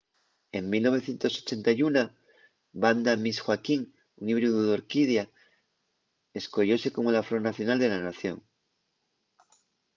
en 0.57 0.63
1981 0.71 2.03
vanda 2.83 3.21
miss 3.23 3.37
joaquim 3.45 3.81
un 4.19 4.25
híbridu 4.29 4.57
d’orquídea 4.63 5.25
escoyóse 6.39 6.89
como 6.95 7.09
la 7.15 7.25
flor 7.27 7.41
nacional 7.49 7.77
de 7.81 7.87
la 7.93 8.03
nación 8.07 8.37